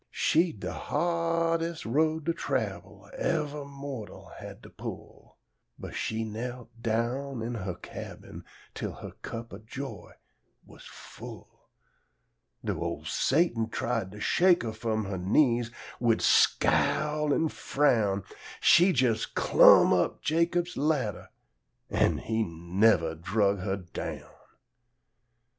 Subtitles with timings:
[0.09, 5.37] She'd de hardes' road to trabel evah mortal had to pull;
[5.77, 8.43] But she knelt down in huh cabin
[8.73, 10.13] till huh cup o' joy
[10.65, 11.69] was full;
[12.65, 15.69] Dough' ol' Satan tried to shake huh f'om huh knees
[15.99, 18.23] wid scowl an' frown,
[18.59, 21.29] She jes' "clumb up Jacob's ladder,"
[21.91, 24.33] an' he nevah drug huh down.